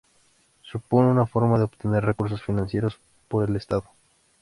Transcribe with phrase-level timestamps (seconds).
[0.63, 3.85] Supone una forma de obtener recursos financieros por el Estado.